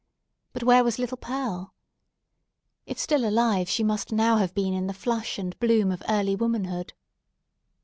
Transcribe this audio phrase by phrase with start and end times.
[0.51, 1.75] But where was little Pearl?
[2.87, 6.35] If still alive she must now have been in the flush and bloom of early
[6.35, 6.93] womanhood.